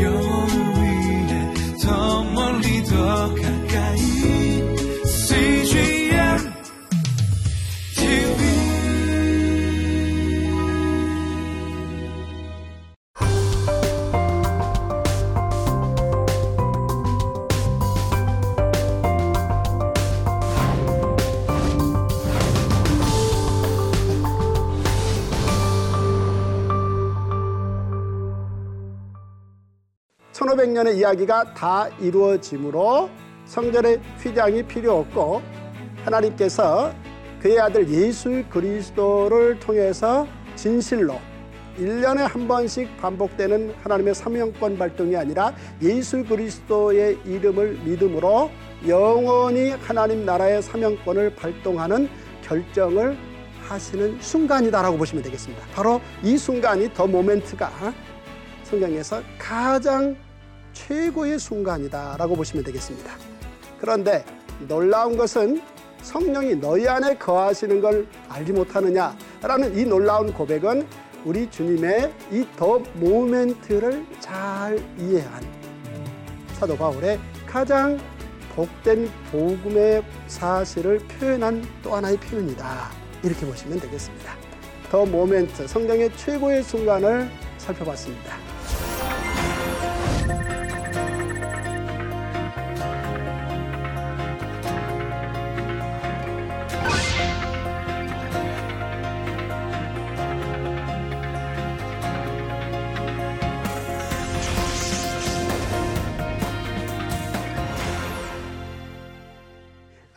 [0.00, 0.13] 영
[30.74, 33.08] 천오백 년의 이야기가 다 이루어지므로
[33.46, 35.40] 성전의 휘장이 필요 없고
[36.04, 36.92] 하나님께서
[37.40, 40.26] 그의 아들 예수 그리스도를 통해서
[40.56, 41.18] 진실로
[41.78, 48.50] 일년에한 번씩 반복되는 하나님의 사명권 발동이 아니라 예수 그리스도의 이름을 믿음으로
[48.86, 52.08] 영원히 하나님 나라의 사명권을 발동하는
[52.42, 53.16] 결정을
[53.68, 55.64] 하시는 순간이다라고 보시면 되겠습니다.
[55.74, 57.70] 바로 이 순간이 더 모멘트가
[58.64, 60.16] 성경에서 가장
[60.74, 63.12] 최고의 순간이다라고 보시면 되겠습니다.
[63.80, 64.24] 그런데
[64.68, 65.62] 놀라운 것은
[66.02, 70.86] 성령이 너희 안에 거하시는 걸 알지 못하느냐라는 이 놀라운 고백은
[71.24, 75.42] 우리 주님의 이 더 모멘트를 잘 이해한
[76.58, 77.98] 사도 바울의 가장
[78.54, 82.90] 복된 복음의 사실을 표현한 또 하나의 표현이다.
[83.24, 84.34] 이렇게 보시면 되겠습니다.
[84.90, 87.28] 더 모멘트, 성경의 최고의 순간을
[87.58, 88.43] 살펴봤습니다.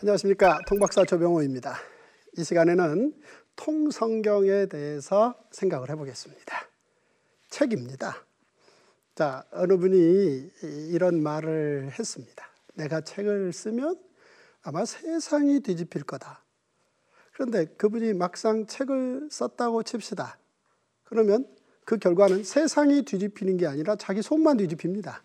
[0.07, 0.61] 안녕하십니까.
[0.65, 1.75] 통박사 조병호입니다.
[2.37, 3.13] 이 시간에는
[3.57, 6.69] 통성경에 대해서 생각을 해보겠습니다.
[7.49, 8.15] 책입니다.
[9.15, 10.49] 자, 어느 분이
[10.91, 12.45] 이런 말을 했습니다.
[12.75, 13.99] 내가 책을 쓰면
[14.61, 16.41] 아마 세상이 뒤집힐 거다.
[17.33, 20.39] 그런데 그분이 막상 책을 썼다고 칩시다.
[21.03, 21.45] 그러면
[21.83, 25.21] 그 결과는 세상이 뒤집히는 게 아니라 자기 속만 뒤집힙니다.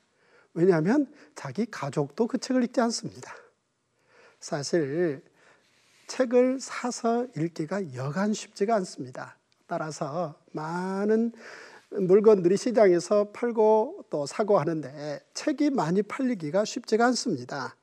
[0.55, 1.06] 왜냐하면
[1.37, 3.42] 자기 가족도 그 책을 읽지 않습니다.
[4.43, 5.23] 사실
[6.09, 9.39] 책을 사서 읽기가 여간 쉽지가 않습니다.
[9.69, 11.33] 따라서 많은
[11.91, 17.77] 물건들이 시장에서 팔고 또 사고 하는데 책이 많이 팔리기가 쉽지가 않습니다.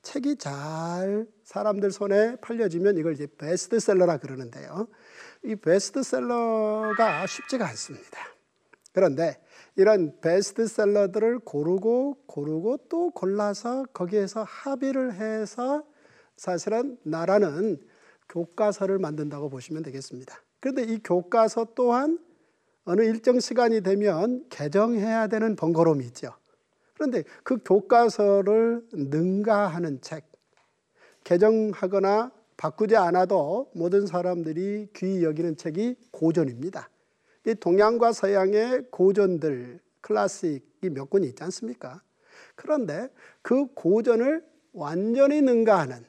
[0.00, 4.88] 책이 잘 사람들 손에 팔려지면 이걸 이제 베스트셀러라 그러는데요.
[5.44, 8.18] 이 베스트셀러가 쉽지가 않습니다.
[8.94, 9.38] 그런데
[9.74, 15.84] 이런 베스트셀러들을 고르고 고르고 또 골라서 거기에서 합의를 해서
[16.36, 17.80] 사실은 나라는
[18.28, 20.42] 교과서를 만든다고 보시면 되겠습니다.
[20.60, 22.18] 그런데 이 교과서 또한
[22.84, 26.32] 어느 일정 시간이 되면 개정해야 되는 번거로움이 있죠.
[26.94, 30.24] 그런데 그 교과서를 능가하는 책,
[31.24, 36.88] 개정하거나 바꾸지 않아도 모든 사람들이 귀히 여기는 책이 고전입니다.
[37.46, 42.02] 이 동양과 서양의 고전들, 클래식이 몇 권이 있지 않습니까?
[42.54, 43.08] 그런데
[43.42, 46.04] 그 고전을 완전히 능가하는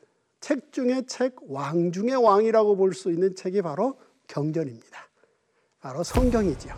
[0.47, 5.09] 책 중에 책, 왕 중의 왕이라고 볼 수 있는 책이 바로 경전입니다.
[5.81, 6.73] 바로 성경이지요.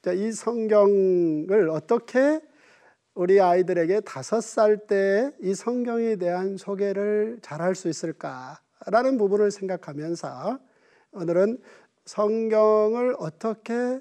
[0.00, 2.40] 자, 이 성경을 어떻게
[3.16, 10.60] 우리 아이들에게 다섯 살 때 이 성경에 대한 소개를 잘 할 수 있을까라는 부분을 생각하면서
[11.10, 11.60] 오늘은
[12.04, 13.98] 성경을 어떻게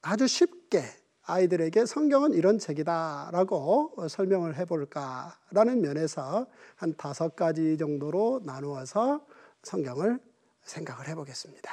[0.00, 0.80] 아주 쉽게
[1.24, 9.24] 아이들에게 성경은 이런 책이다라고 설명을 해볼까라는 면에서 한 다섯 가지 정도로 나누어서
[9.62, 10.18] 성경을
[10.64, 11.70] 생각을 해보겠습니다.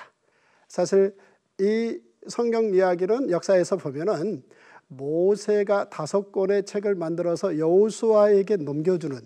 [0.67, 1.15] 사실
[1.59, 4.43] 이 성경 이야기는 역사에서 보면은
[4.87, 9.19] 모세가 다섯 권의 책을 만들어서 여호수아에게 넘겨주는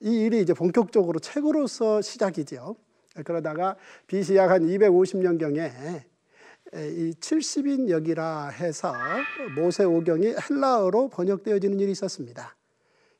[0.00, 2.76] 이 일이 이제 본격적으로 책으로서 시작이죠.
[3.24, 3.76] 그러다가
[4.06, 6.02] BC 약 한 250년경에
[6.74, 8.94] 이 70인 역이라 해서
[9.56, 12.56] 모세 오경이 헬라어로 번역되어지는 일이 있었습니다.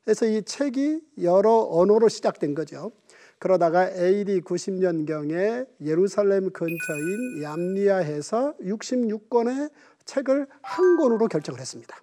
[0.03, 2.91] 그래서 이 책이 여러 언어로 시작된 거죠.
[3.39, 9.71] 그러다가 AD 90년경에 예루살렘 근처인 얌리아에서 66권의
[10.05, 11.97] 책을 한 권으로 결정을 했습니다.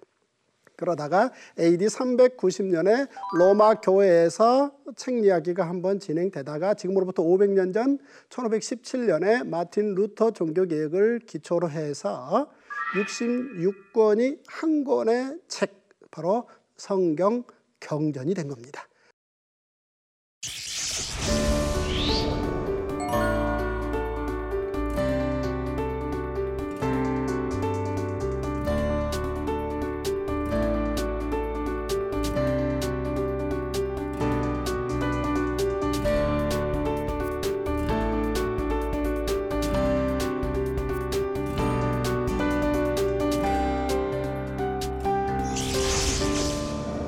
[0.79, 7.99] 그러다가 AD 390년에 로마 교회에서 책 이야기가 한번 진행되다가 지금으로부터 500년 전
[8.29, 12.49] 1517년에 마틴 루터 종교 개혁을 기초로 해서
[12.95, 16.47] 66권이 한 권의 책 바로
[16.77, 17.43] 성경
[17.81, 18.88] 경전이 된 겁니다.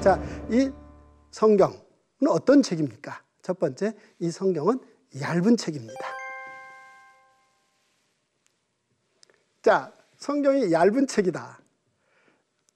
[0.01, 0.19] 자,
[0.49, 0.71] 이
[1.29, 1.77] 성경은
[2.27, 3.23] 어떤 책입니까?
[3.43, 4.79] 첫 번째, 이 성경은
[5.21, 5.99] 얇은 책입니다.
[9.61, 11.61] 자, 성경이 얇은 책이다.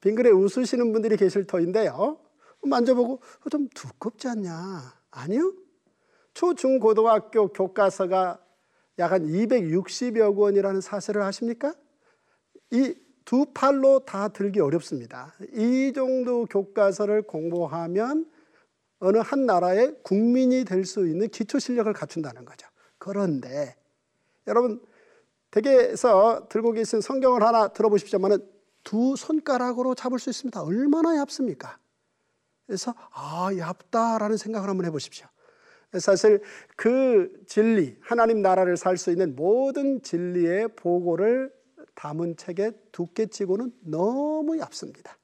[0.02, 2.20] 빙그레 웃으시는 분들이 계실 터인데요.
[2.62, 4.94] 만져보고 어, 좀 두껍지 않냐?
[5.10, 5.52] 아니요.
[6.32, 8.40] 초, 중, 고등학교 교과서가
[9.00, 11.74] 약 한 260여 권이라는 사실을 아십니까?
[12.70, 12.94] 이
[13.26, 15.34] 두 팔로 다 들기 어렵습니다.
[15.52, 18.24] 이 정도 교과서를 공부하면
[19.00, 22.68] 어느 한 나라의 국민이 될 수 있는 기초 실력을 갖춘다는 거죠.
[22.98, 23.76] 그런데
[24.46, 24.80] 여러분
[25.50, 28.38] 댁에서 들고 계신 성경을 하나 들어보십시오만은
[28.84, 30.62] 두 손가락으로 잡을 수 있습니다.
[30.62, 31.78] 얼마나 얇습니까?
[32.64, 35.26] 그래서 아 얇다라는 생각을 한번 해보십시오.
[35.98, 36.40] 사실
[36.76, 41.52] 그 진리, 하나님 나라를 살 수 있는 모든 진리의 보고를
[41.96, 45.18] 담은 책의 두께치고는 너무 얇습니다.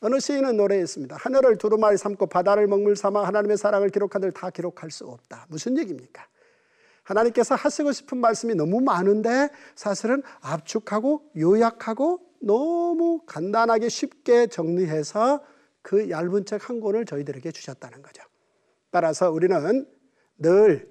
[0.00, 1.16] 어느 시인은 노래했습니다.
[1.16, 5.46] 하늘을 두루마리 삼고 바다를 먹물 삼아 하나님의 사랑을 기록한들 다 기록할 수 없다.
[5.50, 6.26] 무슨 얘기입니까?
[7.02, 15.44] 하나님께서 하시고 싶은 말씀이 너무 많은데 사실은 압축하고 요약하고 너무 간단하게 쉽게 정리해서
[15.82, 18.22] 그 얇은 책 한 권을 저희들에게 주셨다는 거죠.
[18.90, 19.86] 따라서 우리는
[20.38, 20.90] 늘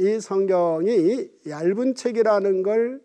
[0.00, 3.00] 이 성경이 얇은 책이라는 걸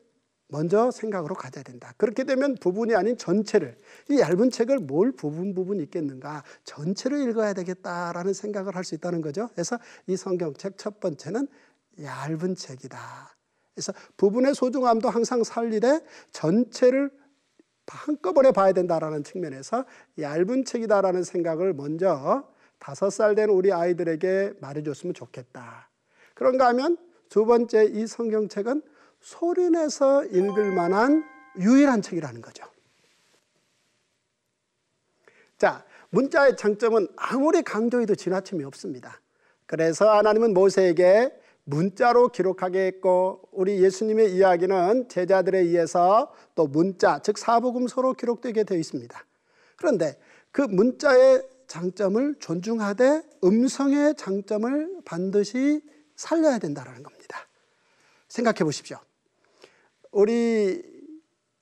[0.54, 1.94] 먼저 생각으로 가져야 된다.
[1.98, 3.76] 그렇게 되면 부분이 아닌 전체를
[4.12, 9.50] 이 얇은 책을 뭘 부분 부분 읽겠는가 전체를 읽어야 되겠다라는 생각을 할 수 있다는 거죠.
[9.54, 11.48] 그래서 이 성경책 첫 번째는
[12.02, 13.36] 얇은 책이다.
[13.74, 16.02] 그래서 부분의 소중함도 항상 살리되
[16.32, 17.10] 전체를
[17.88, 19.86] 한꺼번에 봐야 된다라는 측면에서
[20.20, 22.48] 얇은 책이다라는 생각을 먼저
[22.78, 25.90] 다섯 살 된 우리 아이들에게 말해줬으면 좋겠다.
[26.36, 26.98] 그런가 하면
[27.30, 28.84] 두 번째 이 성경책은
[29.24, 31.24] 소리내서 읽을 만한
[31.58, 32.66] 유일한 책이라는 거죠.
[35.58, 39.20] 자, 문자의 장점은 아무리 강조해도 지나침이 없습니다.
[39.66, 41.31] 그래서 하나님은 모세에게
[41.64, 49.25] 문자로 기록하게 했고 우리 예수님의 이야기는 제자들에 의해서 또 문자 즉 사복음서로 기록되게 되어 있습니다.
[49.78, 50.20] 그런데
[50.52, 55.81] 그 문자의 장점을 존중하되 음성의 장점을 반드시
[56.16, 57.48] 살려야 된다는 겁니다.
[58.28, 58.98] 생각해 보십시오.
[60.13, 60.81] 우리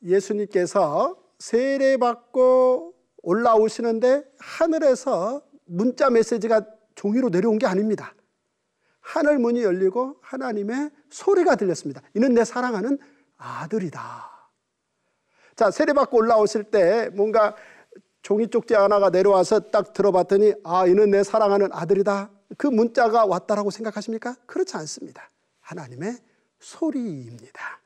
[0.04, 2.94] 예수님께서 세례받고
[3.24, 6.66] 올라오시는데 하늘에서 문자 메시지가
[6.96, 8.14] 종이로 내려온 게 아닙니다.
[9.00, 12.02] 하늘 문이 열리고 하나님의 소리가 들렸습니다.
[12.14, 13.00] 이는 내 사랑하는
[13.38, 14.30] 아들이다.
[15.56, 17.56] 자, 세례받고 올라오실 때 뭔가
[18.22, 22.30] 종이 쪽지 하나가 내려와서 딱 들어봤더니 아, 이는 내 사랑하는 아들이다.
[22.58, 24.36] 그 문자가 왔다라고 생각하십니까?
[24.46, 25.32] 그렇지 않습니다.
[25.62, 26.18] 하나님의
[26.60, 27.81] 소리입니다.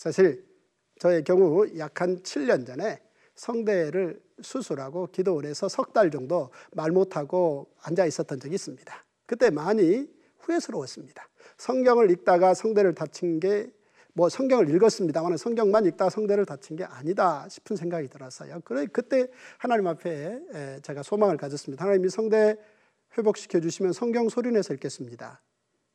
[0.00, 0.42] 사실
[0.98, 3.02] 저의 경우 약 한 7년 전에
[3.34, 9.04] 성대를 수술하고 기도를 해서 석 달 정도 말 못하고 앉아 있었던 적이 있습니다.
[9.26, 10.08] 그때 많이
[10.38, 11.28] 후회스러웠습니다.
[11.58, 13.70] 성경을 읽다가 성대를 다친 게
[14.14, 18.60] 뭐 성경을 읽었습니다만 성경만 읽다가 성대를 다친 게 아니다 싶은 생각이 들었어요.
[18.64, 21.84] 그래 그때 하나님 앞에 제가 소망을 가졌습니다.
[21.84, 22.56] 하나님이 성대
[23.16, 25.40] 회복시켜 주시면 성경 소리내서 읽겠습니다.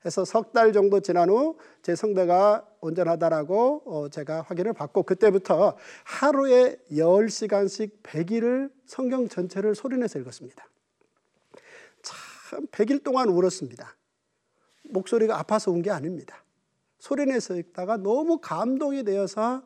[0.06, 6.78] 해서 석 달 정도 지난 후 제 성대가 온전하다라고 어, 제가 확인을 받고 그때부터 하루에
[6.92, 10.66] 10시간씩 100일을 성경 전체를 소리내서 읽었습니다.
[12.02, 13.96] 참 100일 동안 울었습니다.
[14.90, 16.44] 목소리가 아파서 운 게 아닙니다.
[17.00, 19.64] 소리내서 읽다가 너무 감동이 되어서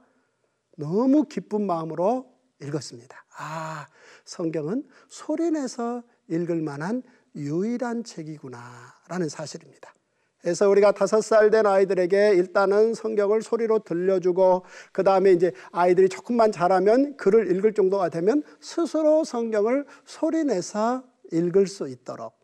[0.75, 3.25] 너무 기쁜 마음으로 읽었습니다.
[3.37, 3.87] 아,
[4.25, 7.03] 성경은 소리내서 읽을 만한
[7.35, 9.93] 유일한 책이구나라는 사실입니다.
[10.41, 16.51] 그래서 우리가 다섯 살 된 아이들에게 일단은 성경을 소리로 들려주고 그 다음에 이제 아이들이 조금만
[16.51, 22.39] 자라면 글을 읽을 정도가 되면 스스로 성경을 소리내서 읽을 수 있도록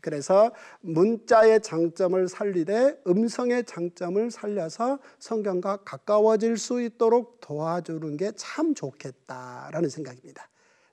[0.00, 9.88] 그래서 문자의 장점을 살리되 음성의 장점을 살려서 성경과 가까워질 수 있도록 도와주는 게 참 좋겠다라는
[9.88, 10.48] 생각입니다.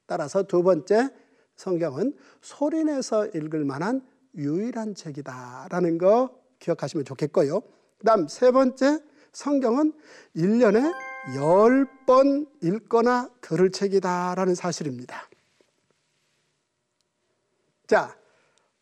[0.05, 1.10] 따라서 두 번째
[1.58, 4.01] 성경은 소리내서 읽을 만한
[4.36, 7.60] 유일한 책이다라는 거 기억하시면 좋겠고요.
[7.60, 9.00] 그 다음 세 번째
[9.34, 9.94] 성경은
[10.36, 10.94] 1년에
[11.36, 15.30] 10번 읽거나 들을 책이다라는 사실입니다.
[17.88, 18.18] 자,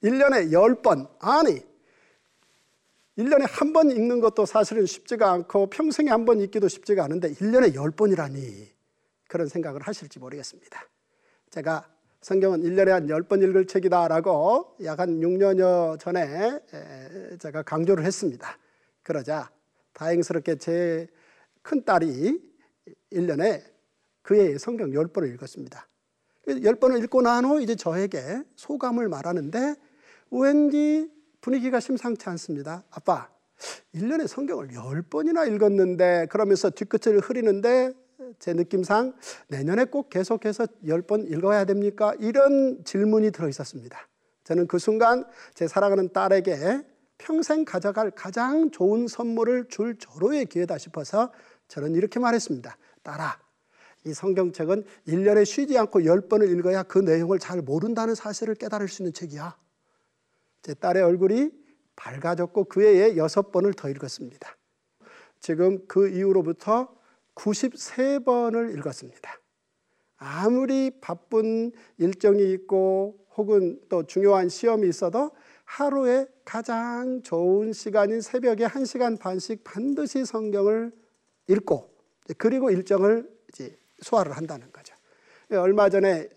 [0.03, 1.09] 1년에 10번.
[1.19, 1.59] 아니,
[3.17, 7.73] 1년에 한 번 읽는 것도 사실은 쉽지가 않고 평생에 한 번 읽기도 쉽지가 않은데 1년에
[7.75, 8.67] 10번이라니
[9.27, 10.81] 그런 생각을 하실지 모르겠습니다.
[11.49, 11.89] 제가
[12.21, 16.59] 성경은 1년에 한 10번 읽을 책이다라고 약 한 6년여 전에
[17.39, 18.57] 제가 강조를 했습니다.
[19.03, 19.49] 그러자
[19.93, 21.07] 다행스럽게 제
[21.61, 22.37] 큰딸이
[23.13, 23.63] 1년에
[24.21, 25.87] 그의 성경 10번을 읽었습니다.
[26.63, 29.75] 열 번을 읽고 난 후 이제 저에게 소감을 말하는데
[30.31, 31.09] 왠지
[31.41, 32.83] 분위기가 심상치 않습니다.
[32.89, 33.29] 아빠,
[33.95, 37.93] 1년에 성경을 10번이나 읽었는데 그러면서 뒤끝을 흐리는데
[38.37, 39.13] 제 느낌상
[39.47, 42.13] 내년에 꼭 계속해서 10번 읽어야 됩니까?
[42.19, 43.97] 이런 질문이 들어 있었습니다.
[44.43, 46.81] 저는 그 순간 제 사랑하는 딸에게
[47.17, 51.31] 평생 가져갈 가장 좋은 선물을 줄 절호의 기회다 싶어서
[51.67, 52.77] 저는 이렇게 말했습니다.
[53.03, 53.39] 딸아,
[54.05, 59.13] 이 성경책은 1년에 쉬지 않고 10번을 읽어야 그 내용을 잘 모른다는 사실을 깨달을 수 있는
[59.13, 59.55] 책이야.
[60.61, 61.51] 제 딸의 얼굴이
[61.95, 64.57] 밝아졌고 그 해에 6번을 더 읽었습니다.
[65.39, 66.98] 지금 그 이후로부터
[67.39, 69.39] 93번을 읽었습니다.
[70.17, 75.31] 아무리 바쁜 일정이 있고 혹은 또 중요한 시험이 있어도
[75.63, 80.91] 하루에 가장 좋은 시간인 새벽에 1시간 반씩 반드시 성경을
[81.47, 81.89] 읽고
[82.37, 83.29] 그리고 일정을
[84.01, 84.95] 소화를 한다는 거죠.
[85.51, 86.27] 얼마 전에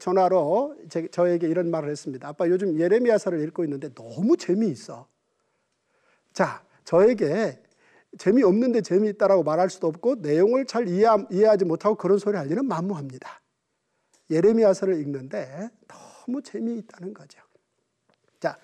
[0.00, 0.76] 전화로
[1.10, 2.28] 저에게 이런 말을 했습니다.
[2.28, 5.06] 아빠 요즘 예레미야서를 읽고 있는데 너무 재미있어.
[6.32, 7.60] 자, 저에게
[8.16, 13.42] 재미없는데 재미있다라고 말할 수도 없고 내용을 잘 이해, 이해하지 못하고 그런 소리 하기는 만무합니다.
[14.30, 17.40] 예레미야서를 읽는데 너무 재미있다는 거죠.
[18.40, 18.58] 자,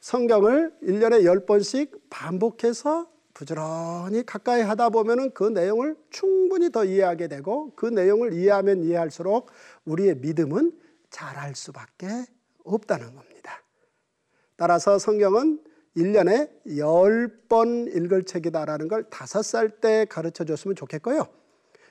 [0.00, 7.86] 성경을 1년에 10번씩 반복해서 부지런히 가까이 하다 보면은 그 내용을 충분히 더 이해하게 되고 그
[7.86, 9.50] 내용을 이해하면 이해할수록
[9.84, 10.78] 우리의 믿음은
[11.10, 12.06] 자랄 수밖에
[12.64, 13.62] 없다는 겁니다.
[14.56, 15.62] 따라서 성경은
[15.96, 21.26] 1년에 10번 읽을 책이다라는 걸 5살 때 가르쳐 줬으면 좋겠고요.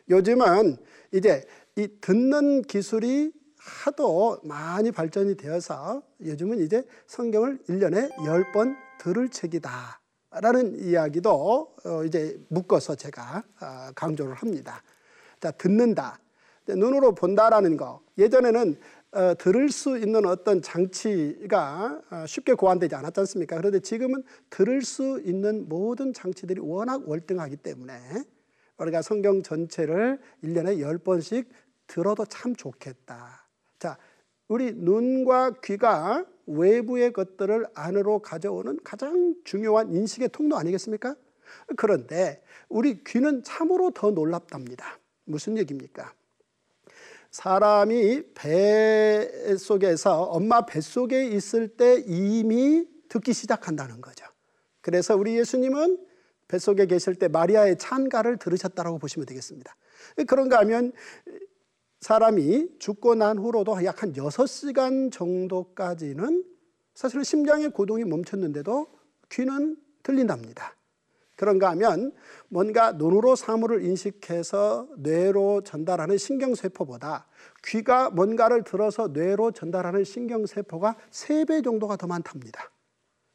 [0.10, 0.78] 요즘은
[1.14, 1.46] 이제
[1.76, 10.02] 이 듣는 기술이 하도 많이 발전이 되어서 요즘은 이제 성경을 1년에 10번 들을 책이다.
[10.42, 14.82] 라는 이야기도 어, 이제 묶어서 제가 아, 강조를 합니다.
[15.40, 16.20] 자, 듣는다.
[16.68, 18.02] 눈으로 본다라는 거.
[18.18, 18.78] 예전에는
[19.14, 23.58] 어, 들을 수 있는 어떤 장치가 어, 쉽게 고안되지 않았지 않습니까?
[23.58, 27.94] 그런데 지금은 들을 수 있는 모든 장치들이 워낙 월등하기 때문에
[28.78, 31.46] 우리가 성경 전체를 1년에 10번씩
[31.86, 33.48] 들어도 참 좋겠다.
[33.78, 33.98] 자,
[34.48, 41.16] 우리 눈과 귀가 외부의 것들을 안으로 가져오는 가장 중요한 인식의 통로 아니겠습니까?
[41.78, 44.98] 그런데 우리 귀는 참으로 더 놀랍답니다.
[45.26, 46.14] 무슨 얘기입니까?
[47.34, 54.26] 사람이 배 속에서 엄마 뱃 속에 있을 때 이미 듣기 시작한다는 거죠.
[54.82, 55.98] 그래서 우리 예수님은
[56.48, 59.76] 뱃속에 계실 때 마리아의 찬가를 들으셨다고 보시면 되겠습니다.
[60.28, 60.94] 그런가 하면
[62.02, 66.44] 사람이 죽고 난 후로도 약 한 6시간 정도까지는
[66.94, 68.88] 사실은 심장의 고동이 멈췄는데도
[69.32, 70.76] 귀는 들린답니다.
[71.44, 72.14] 그런가 하면
[72.48, 77.28] 뭔가 눈으로 사물을 인식해서 뇌로 전달하는 신경세포보다
[77.66, 82.72] 귀가 뭔가를 들어서 뇌로 전달하는 신경세포가 3배 정도가 더 많답니다.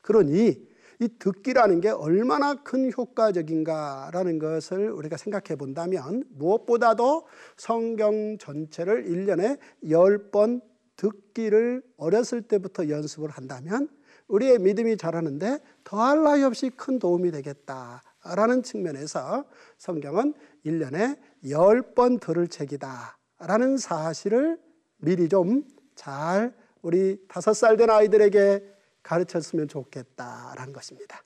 [0.00, 0.66] 그러니
[1.00, 7.26] 이 듣기라는 게 얼마나 큰 효과적인가라는 것을 우리가 생각해 본다면 무엇보다도
[7.58, 10.62] 성경 전체를 1년에 10번
[10.96, 13.90] 듣기를 어렸을 때부터 연습을 한다면
[14.28, 19.44] 우리의 믿음이 자라는데 더할 나위 없이 큰 도움이 되겠다라는 측면에서
[19.78, 24.58] 성경은 1년에 10번 들을 책이다 라는 사실을
[24.98, 28.64] 미리 좀 잘 우리 다섯 살 된 아이들에게
[29.02, 31.22] 가르쳤으면 좋겠다라는 것입니다.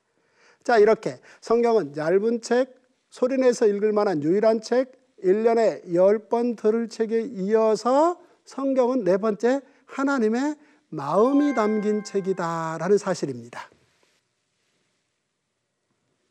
[0.65, 2.75] 자, 이렇게 성경은 얇은 책,
[3.11, 4.93] 소리내서 읽을 만한 유일한 책,
[5.23, 10.57] 1년에 10번 들을 책에 이어서 성경은 네 번째 하나님의
[10.93, 13.63] 마음이 담긴 책이다라는 사실입니다.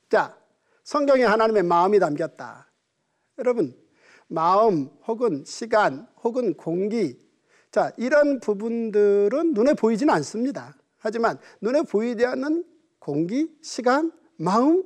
[0.07, 0.37] 자,
[0.83, 2.67] 성경에 하나님의 마음이 담겼다.
[3.39, 3.75] 여러분,
[4.27, 7.19] 마음 혹은 시간 혹은 공기,
[7.71, 10.75] 자, 이런 부분들은 눈에 보이지는 않습니다.
[10.99, 12.63] 하지만 눈에 보이지 않는
[12.99, 14.83] 공기, 시간, 마음,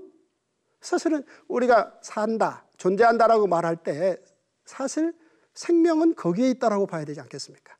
[0.79, 4.24] 사실은 우리가 산다, 존재한다라고 말할 때
[4.63, 5.13] 사실
[5.53, 7.75] 생명은 거기에 있다라고 봐야 되지 않겠습니까?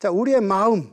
[0.00, 0.92] 자, 우리의 마음,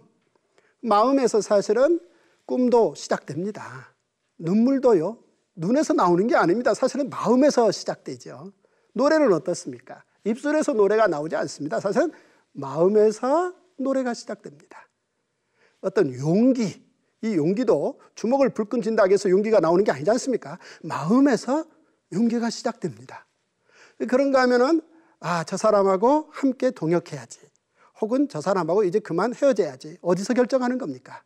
[0.84, 2.00] 마음에서 사실은
[2.46, 3.96] 꿈도 시작됩니다.
[4.38, 5.18] 눈물도요,
[5.56, 6.74] 눈에서 나오는 게 아닙니다.
[6.74, 8.52] 사실은 마음에서 시작되죠.
[8.94, 10.04] 노래는 어떻습니까?
[10.26, 11.80] 입술에서 노래가 나오지 않습니다.
[11.80, 12.12] 사실은
[12.52, 14.88] 마음에서 노래가 시작됩니다.
[15.82, 16.86] 어떤 용기,
[17.22, 20.60] 이 용기도 주먹을 불끈 쥔다고 해서 용기가 나오는 게 아니지 않습니까?
[20.82, 21.66] 마음에서
[22.12, 23.26] 용기가 시작됩니다.
[24.08, 24.82] 그런가 하면은
[25.20, 27.40] 아, 저 사람하고 함께 동역해야지.
[28.02, 29.98] 혹은 저 사람하고 이제 그만 헤어져야지.
[30.02, 31.24] 어디서 결정하는 겁니까?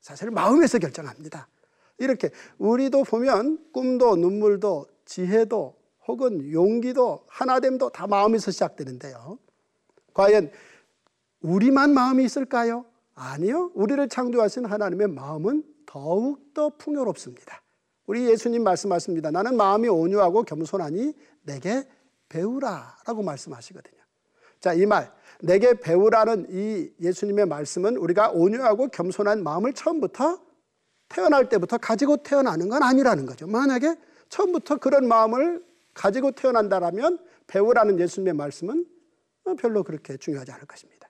[0.00, 1.48] 사실 마음에서 결정합니다.
[1.98, 5.74] 이렇게 우리도 보면 꿈도 눈물도 지혜도
[6.06, 9.38] 혹은 용기도 하나됨도 다 마음에서 시작되는데요.
[10.14, 10.50] 과연
[11.40, 12.84] 우리만 마음이 있을까요?
[13.14, 13.70] 아니요.
[13.74, 17.62] 우리를 창조하신 하나님의 마음은 더욱더 풍요롭습니다.
[18.06, 19.30] 우리 예수님 말씀하십니다.
[19.30, 21.88] 나는 마음이 온유하고 겸손하니 내게
[22.28, 23.95] 배우라 라고 말씀하시거든요.
[24.66, 30.40] 자, 이 말, 내게 배우라는 이 예수님의 말씀은 우리가 온유하고 겸손한 마음을 처음부터
[31.08, 33.46] 태어날 때부터 가지고 태어나는 건 아니라는 거죠.
[33.46, 33.94] 만약에
[34.28, 38.86] 처음부터 그런 마음을 가지고 태어난다라면 배우라는 예수님의 말씀은
[39.60, 41.08] 별로 그렇게 중요하지 않을 것입니다.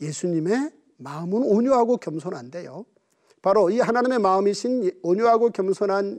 [0.00, 2.86] 예수님의 마음은 온유하고 겸손한데요.
[3.42, 6.18] 바로 이 하나님의 마음이신 온유하고 겸손한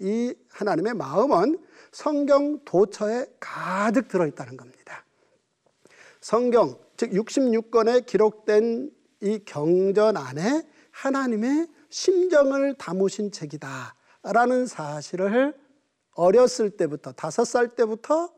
[0.00, 1.56] 이 하나님의 마음은
[1.92, 5.03] 성경 도처에 가득 들어있다는 겁니다.
[6.24, 8.90] 성경, 즉 66권에 기록된
[9.20, 13.94] 이 경전 안에 하나님의 심정을 담으신 책이다.
[14.22, 15.54] 라는 사실을
[16.12, 18.32] 어렸을 때부터, 다섯 살 때부터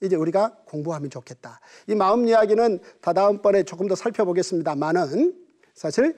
[0.00, 1.60] 이제 우리가 공부하면 좋겠다.
[1.88, 5.38] 이 마음 이야기는 다 다음번에 조금 더 살펴보겠습니다만은
[5.74, 6.16] 사실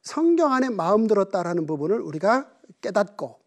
[0.00, 2.50] 성경 안에 마음 들었다라는 부분을 우리가
[2.80, 3.40] 깨닫고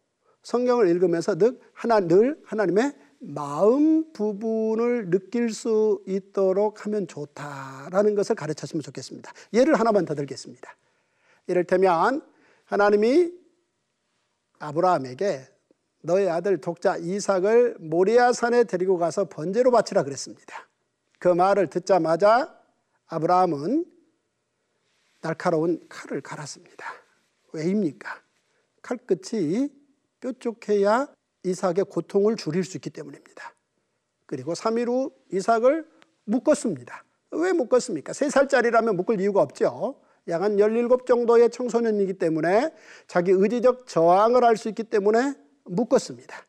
[0.43, 8.81] 성경을 읽으면서 늘 하나 늘 하나님의 마음 부분을 느낄 수 있도록 하면 좋다라는 것을 가르쳤으면
[8.83, 9.31] 좋겠습니다.
[9.53, 10.75] 예를 하나만 더 들겠습니다.
[11.47, 12.21] 이를테면
[12.65, 13.31] 하나님이
[14.59, 15.47] 아브라함에게
[16.01, 20.67] 너의 아들 독자 이삭을 모리아산에 데리고 가서 번제로 바치라 그랬습니다.
[21.19, 22.55] 그 말을 듣자마자
[23.07, 23.85] 아브라함은
[25.21, 26.85] 날카로운 칼을 갈았습니다.
[27.53, 28.21] 왜입니까?
[28.81, 29.69] 칼끝이
[30.19, 31.07] 뾰족해야
[31.43, 33.53] 이삭의 고통을 줄일 수 있기 때문입니다.
[34.25, 35.87] 그리고 3일 후 이삭을
[36.25, 37.03] 묶었습니다.
[37.31, 38.11] 왜 묶었습니까?
[38.13, 39.99] 3살짜리라면 묶을 이유가 없죠.
[40.29, 42.73] 약 한 17 정도의 청소년이기 때문에
[43.07, 46.45] 자기 의지적 저항을 할 수 있기 때문에 묶었습니다.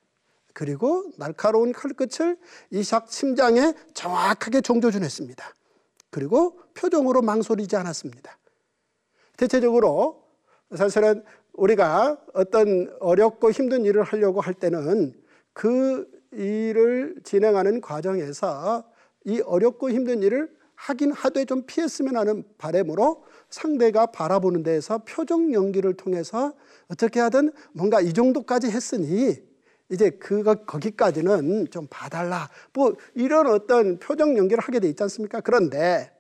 [0.53, 2.37] 그리고 날카로운 칼끝을
[2.71, 5.55] 이삭 심장에 정확하게 종조준했습니다.
[6.11, 8.37] 그리고 표정으로 망설이지 않았습니다.
[9.37, 10.25] 대체적으로
[10.75, 11.25] 사실은
[11.59, 15.13] 우리가 어떤 어렵고 힘든 일을 하려고 할 때는
[15.53, 18.85] 그 일을 진행하는 과정에서
[19.25, 25.95] 이 어렵고 힘든 일을 하긴 하되 좀 피했으면 하는 바램으로 상대가 바라보는 데에서 표정 연기를
[25.95, 26.55] 통해서
[26.89, 29.35] 어떻게 하든 뭔가 이 정도까지 했으니
[29.91, 32.49] 이제 그거 거기까지는 좀 봐달라.
[32.73, 35.41] 뭐 이런 어떤 표정 연기를 하게 돼 있지 않습니까?
[35.41, 36.13] 그런데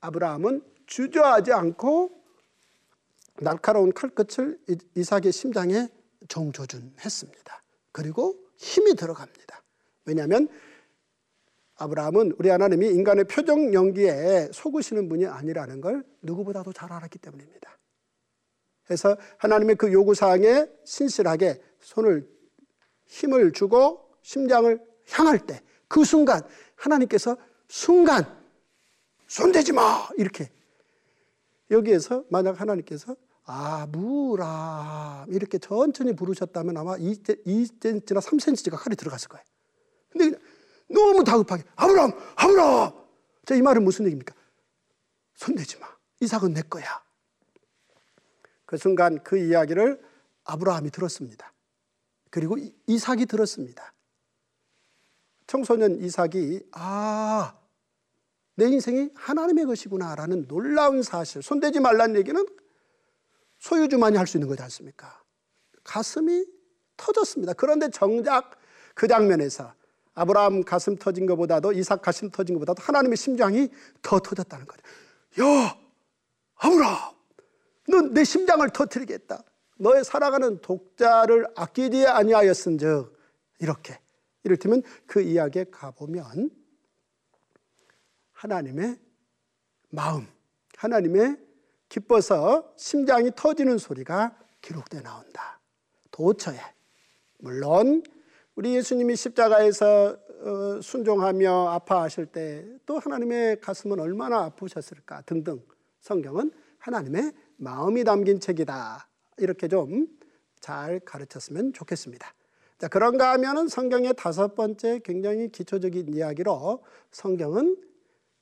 [0.00, 2.23] 아브라함은 주저하지 않고
[3.40, 4.58] 날카로운 칼끝을
[4.94, 5.88] 이삭의 심장에
[6.28, 7.62] 정조준했습니다.
[7.92, 9.62] 그리고 힘이 들어갑니다.
[10.06, 10.48] 왜냐하면
[11.76, 17.78] 아브라함은 우리 하나님이 인간의 표정 연기에 속으시는 분이 아니라는 걸 누구보다도 잘 알았기 때문입니다.
[18.84, 22.28] 그래서 하나님의 그 요구사항에 신실하게 손을
[23.06, 25.60] 힘을 주고 심장을 향할 때
[25.94, 26.40] 그 순간
[26.74, 27.36] 하나님께서
[27.68, 28.24] 순간
[29.28, 30.50] 손대지 마 이렇게
[31.70, 39.44] 여기에서 만약 하나님께서 아무람 이렇게 천천히 부르셨다면 아마 2cm나 3cm가 칼이 들어갔을 거예요.
[40.10, 40.38] 근데
[40.88, 42.92] 너무 다급하게 아브라함 아브라함.
[43.44, 44.34] 자이 말은 무슨 얘기입니까?
[45.34, 45.86] 손대지 마.
[46.20, 47.02] 이삭은 내 거야.
[48.64, 50.02] 그 순간 그 이야기를
[50.44, 51.52] 아브라함이 들었습니다.
[52.30, 53.92] 그리고 이삭이 들었습니다.
[55.46, 57.54] 청소년 이삭이 아
[58.56, 62.46] 내 인생이 하나님의 것이구나라는 놀라운 사실 손대지 말라는 얘기는
[63.58, 65.22] 소유주만이 할 수 있는 거지 않습니까?
[65.82, 66.44] 가슴이
[66.96, 67.52] 터졌습니다.
[67.54, 68.50] 그런데 정작
[68.94, 69.74] 그 장면에서
[70.14, 73.68] 아브라함 가슴 터진 것보다도 이삭 가슴 터진 것보다도 하나님의 심장이
[74.02, 74.82] 더 터졌다는 거죠.
[75.40, 75.76] 야,
[76.56, 77.14] 아브라함,
[77.88, 79.42] 넌 내 심장을 터뜨리겠다.
[79.78, 83.12] 너의 살아가는 독자를 아끼지 아니하였은즉
[83.58, 83.98] 이렇게
[84.44, 86.50] 이를테면 그 이야기에 가보면
[88.44, 88.98] 하나님의
[89.88, 90.26] 마음,
[90.76, 91.38] 하나님의
[91.88, 95.60] 기뻐서 심장이 터지는 소리가 기록돼 나온다.
[96.10, 96.58] 도처에
[97.38, 98.02] 물론
[98.54, 105.62] 우리 예수님이 십자가에서 어, 순종하며 아파하실 때 또 하나님의 가슴은 얼마나 아프셨을까 등등
[106.00, 109.08] 성경은 하나님의 마음이 담긴 책이다.
[109.38, 110.06] 이렇게 좀
[110.60, 112.32] 잘 가르쳤으면 좋겠습니다.
[112.78, 117.76] 자, 그런가 하면은 성경의 다섯 번째 굉장히 기초적인 이야기로 성경은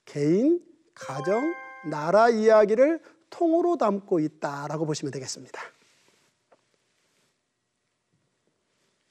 [0.04, 1.52] 개인, 가정,
[1.90, 5.60] 나라 이야기를 통으로 담고 있다라고 보시면 되겠습니다.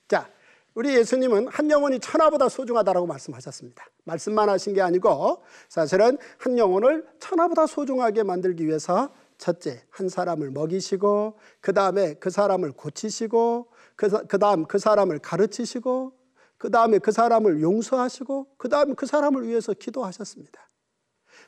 [0.08, 0.30] 자,
[0.74, 3.86] 우리 예수님은 한 영혼이 천하보다 소중하다라고 말씀하셨습니다.
[4.04, 11.38] 말씀만 하신 게 아니고 사실은 한 영혼을 천하보다 소중하게 만들기 위해서 첫째 한 사람을 먹이시고
[11.60, 16.14] 그 다음에 그 사람을 고치시고 그, 그 다음 그 사람을 가르치시고
[16.58, 20.71] 그 다음에 그 사람을 용서하시고 그 다음에 그 사람을 위해서 기도하셨습니다.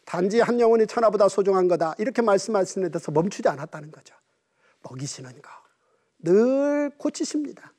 [0.05, 1.95] 단지 한 영혼이 천하보다 소중한 거다.
[1.97, 4.15] 이렇게 말씀하시는 데서 멈추지 않았다는 거죠.
[4.83, 5.49] 먹이시는 거.
[6.19, 7.73] 늘 고치십니다.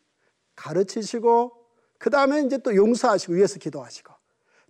[0.56, 1.52] 가르치시고,
[1.98, 4.12] 그 다음에 이제 또 용서하시고, 위에서 기도하시고.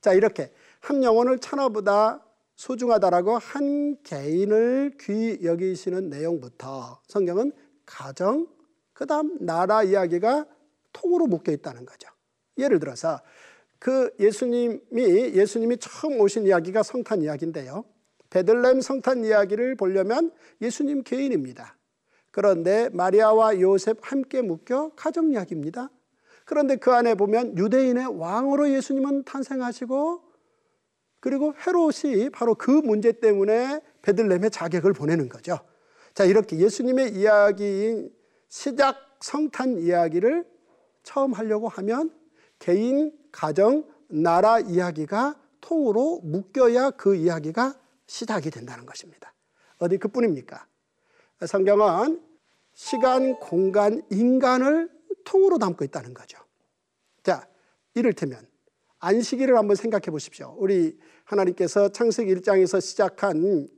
[0.00, 2.24] 자, 이렇게 한 영혼을 천하보다
[2.56, 7.52] 소중하다라고 한 개인을 귀 여기시는 내용부터 성경은
[7.84, 8.46] 가정,
[8.92, 10.46] 그 다음 나라 이야기가
[10.92, 12.08] 통으로 묶여 있다는 거죠.
[12.58, 13.20] 예를 들어서
[13.84, 17.84] 그 예수님이 예수님이 처음 오신 이야기가 성탄 이야기인데요.
[18.30, 21.76] 베들렘 성탄 이야기를 보려면 예수님 개인입니다.
[22.30, 25.90] 그런데 마리아와 요셉 함께 묶여 가정 이야기입니다.
[26.46, 30.22] 그런데 그 안에 보면 유대인의 왕으로 예수님은 탄생하시고
[31.20, 35.58] 그리고 헤롯이 바로 그 문제 때문에 베들렘에 자격을 보내는 거죠.
[36.14, 38.10] 자, 이렇게 예수님의 이야기인
[38.48, 40.46] 시작 성탄 이야기를
[41.02, 42.14] 처음 하려고 하면
[42.58, 47.74] 개인, 가정, 나라 이야기가 통으로 묶여야 그 이야기가
[48.06, 49.34] 시작이 된다는 것입니다.
[49.78, 50.64] 어디 그뿐입니까?
[51.44, 52.22] 성경은
[52.74, 54.88] 시간, 공간, 인간을
[55.24, 56.38] 통으로 담고 있다는 거죠.
[57.24, 57.48] 자,
[57.94, 58.46] 이를테면
[59.00, 60.54] 안식일을 한번 생각해 보십시오.
[60.56, 63.68] 우리 하나님께서 창세기 1장에서 시작한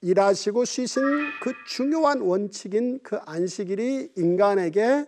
[0.00, 1.02] 일하시고 쉬신
[1.42, 5.06] 그 중요한 원칙인 그 안식일이 인간에게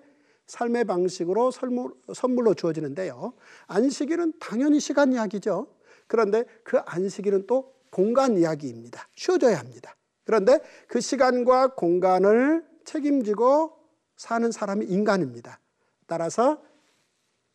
[0.48, 3.34] 삶의 방식으로 선물로 주어지는데요.
[3.66, 5.68] 안식일은 당연히 시간 이야기죠.
[6.06, 9.08] 그런데 그 안식일은 또 공간 이야기입니다.
[9.14, 9.94] 쉬어져야 합니다.
[10.24, 13.78] 그런데 그 시간과 공간을 책임지고
[14.16, 15.60] 사는 사람이 인간입니다.
[16.06, 16.62] 따라서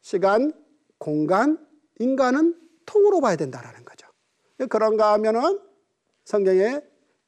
[0.02, 0.54] 시간,
[0.98, 1.58] 공간,
[2.00, 4.08] 인간은 통으로 봐야 된다라는 거죠.
[4.70, 5.60] 그런가 하면은
[6.26, 6.82] 성경에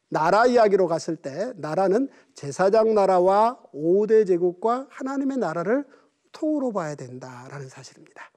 [0.09, 5.85] 나라 이야기로 갔을 때 나라는 제사장 나라와 5대 제국과 하나님의 나라를
[6.31, 8.31] 통으로 봐야 된다라는 사실입니다.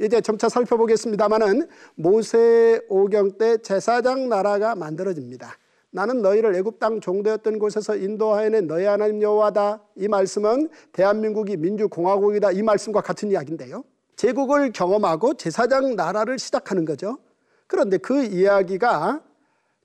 [0.00, 5.56] 이제 점차 살펴보겠습니다만은 모세 오경 때 제사장 나라가 만들어집니다.
[5.90, 9.82] 나는 너희를 애굽 땅 종되었던 곳에서 인도하여낸 너희 하나님 여호와다.
[9.96, 12.52] 이 말씀은 대한민국이 민주공화국이다.
[12.52, 13.84] 이 말씀과 같은 이야기인데요.
[14.16, 17.18] 제국을 경험하고 제사장 나라를 시작하는 거죠.
[17.66, 19.22] 그런데 그 이야기가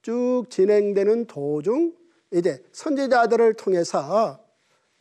[0.08, 1.94] 쭉 진행되는 도중
[2.32, 4.40] 이제 선지자들을 통해서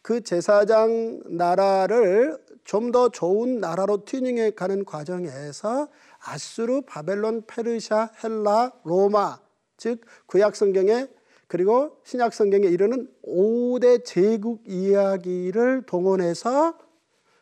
[0.02, 5.86] 그 제사장 나라를 좀 더 좋은 나라로 튜닝해 가는 과정에서
[6.18, 9.38] 아수르, 바벨론, 페르시아, 헬라, 로마
[9.76, 11.06] 즉 구약 성경에
[11.46, 16.76] 그리고 신약 성경에 이르는 5대 제국 이야기를 동원해서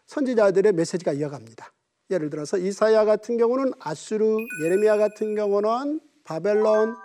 [0.04, 1.72] 선지자들의 메시지가 이어갑니다.
[2.10, 6.96] 예를 들어서 이사야 같은 경우는 아수르, 예레미야 같은 경우는 바벨론,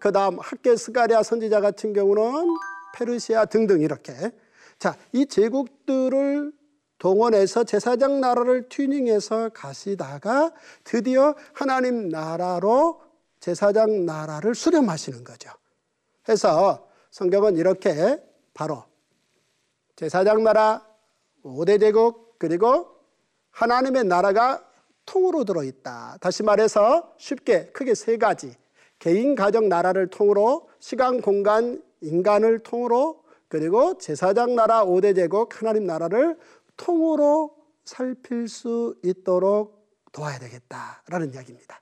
[0.00, 2.54] 그다음 학계 스가리아 선지자 같은 경우는
[2.94, 4.12] 페르시아 등등 이렇게
[4.78, 6.52] 자, 이 제국들을
[6.98, 10.52] 동원해서 제사장 나라를 튜닝해서 가시다가
[10.84, 13.00] 드디어 하나님 나라로
[13.40, 15.50] 제사장 나라를 수렴하시는 거죠.
[16.28, 18.22] 해서 성경은 이렇게
[18.54, 18.84] 바로
[19.96, 20.86] 제사장 나라,
[21.44, 22.88] 5대 제국, 그리고
[23.50, 24.64] 하나님의 나라가
[25.06, 26.18] 통으로 들어있다.
[26.20, 28.54] 다시 말해서 쉽게 크게 세 가지.
[29.02, 36.38] 개인, 가정, 나라를 통으로 시간, 공간, 인간을 통으로 그리고 제사장 나라, 5대 제국, 하나님 나라를
[36.76, 37.52] 통으로
[37.84, 41.80] 살필 수 있도록 도와야 되겠다라는 이야기입니다.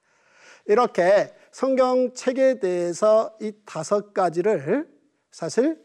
[0.64, 4.88] 이렇게 성경책에 대해서 이 다섯 가지를
[5.30, 5.78] 사실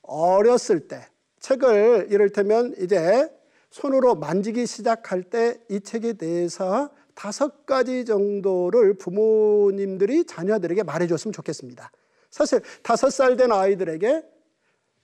[0.00, 1.06] 어렸을 때
[1.40, 3.30] 책을 이를테면 이제
[3.68, 11.90] 손으로 만지기 시작할 때 이 책에 대해서 다섯 가지 정도를 부모님들이 자녀들에게 말해줬으면 좋겠습니다.
[12.30, 14.24] 사실 다섯 살 된 아이들에게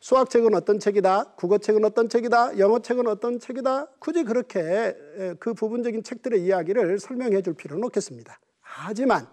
[0.01, 4.95] 수학책은 어떤 책이다, 국어책은 어떤 책이다, 영어책은 어떤 책이다, 굳이 그렇게
[5.41, 8.39] 그 부분적인 책들의 이야기를 설명해 줄 필요는 없겠습니다.
[8.61, 9.27] 하지만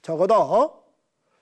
[0.00, 0.84] 적어도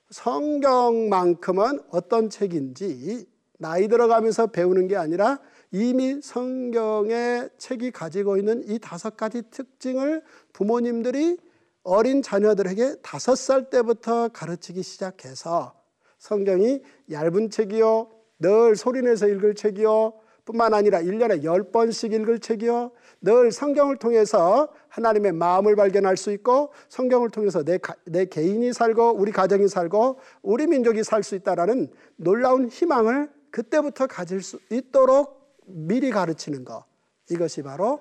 [0.09, 3.27] 성경만큼은 어떤 책인지
[3.59, 5.39] 나이 들어가면서 배우는 게 아니라
[5.71, 11.37] 이미 성경의 책이 가지고 있는 이 다섯 가지 특징을 부모님들이
[11.83, 15.73] 어린 자녀들에게 다섯 살 때부터 가르치기 시작해서
[16.17, 23.97] 성경이 얇은 책이요, 늘 소리내서 읽을 책이요, 뿐만 아니라 1년에 10번씩 읽을 책이요, 늘 성경을
[23.97, 30.19] 통해서 하나님의 마음을 발견할 수 있고, 성경을 통해서 내, 내 개인이 살고, 우리 가정이 살고,
[30.41, 35.38] 우리 민족이 살 수 있다라는 놀라운 희망을 그때부터 가질 수 있도록
[35.69, 36.83] 미리 가르치는 것
[37.29, 37.99] 이것이 바로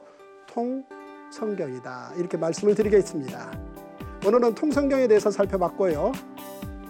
[0.49, 3.53] 통성경이다 이렇게 말씀을 드리겠습니다.
[4.27, 6.13] 오늘은 통성경에 대해서 살펴봤고요.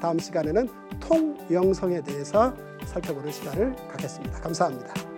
[0.01, 0.69] 다음 시간에는
[1.01, 2.55] 통영성에 대해서
[2.87, 4.41] 살펴보는 시간을 갖겠습니다.
[4.41, 5.18] 감사합니다.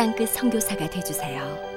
[0.00, 1.69] 땅끝 선교사가 되주세요.